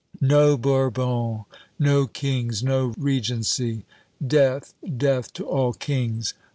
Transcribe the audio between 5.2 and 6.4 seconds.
to all kings!